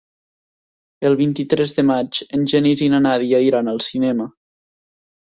[1.09, 4.31] El vint-i-tres de maig en Genís i na Nàdia iran al cinema.